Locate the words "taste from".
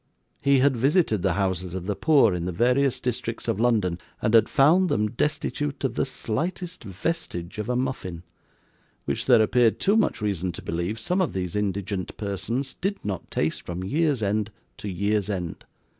13.29-13.83